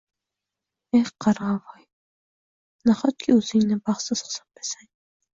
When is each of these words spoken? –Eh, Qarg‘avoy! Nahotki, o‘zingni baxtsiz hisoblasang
–Eh, 0.99 1.09
Qarg‘avoy! 1.25 1.83
Nahotki, 2.91 3.35
o‘zingni 3.41 3.77
baxtsiz 3.91 4.23
hisoblasang 4.29 4.89